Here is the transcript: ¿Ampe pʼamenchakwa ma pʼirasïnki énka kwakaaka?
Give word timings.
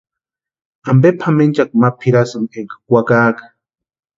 ¿Ampe 0.89 1.09
pʼamenchakwa 1.19 1.77
ma 1.81 1.89
pʼirasïnki 1.97 2.57
énka 2.61 2.75
kwakaaka? 2.87 3.43